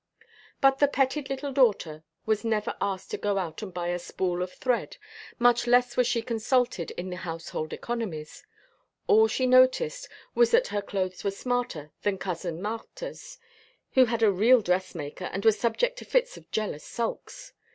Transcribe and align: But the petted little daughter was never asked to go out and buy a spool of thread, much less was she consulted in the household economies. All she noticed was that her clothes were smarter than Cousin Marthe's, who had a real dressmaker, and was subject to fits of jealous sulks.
But 0.61 0.79
the 0.79 0.87
petted 0.87 1.29
little 1.29 1.51
daughter 1.53 2.03
was 2.25 2.43
never 2.43 2.75
asked 2.81 3.11
to 3.11 3.19
go 3.19 3.37
out 3.37 3.61
and 3.61 3.71
buy 3.71 3.89
a 3.89 3.99
spool 3.99 4.41
of 4.41 4.51
thread, 4.51 4.97
much 5.37 5.67
less 5.67 5.95
was 5.95 6.07
she 6.07 6.23
consulted 6.23 6.89
in 6.97 7.11
the 7.11 7.17
household 7.17 7.71
economies. 7.71 8.43
All 9.05 9.27
she 9.27 9.45
noticed 9.45 10.09
was 10.33 10.49
that 10.49 10.69
her 10.69 10.81
clothes 10.81 11.23
were 11.23 11.29
smarter 11.29 11.91
than 12.01 12.17
Cousin 12.17 12.63
Marthe's, 12.63 13.37
who 13.91 14.05
had 14.05 14.23
a 14.23 14.31
real 14.31 14.61
dressmaker, 14.61 15.25
and 15.25 15.45
was 15.45 15.59
subject 15.59 15.99
to 15.99 16.05
fits 16.05 16.35
of 16.35 16.49
jealous 16.49 16.83
sulks. 16.83 17.53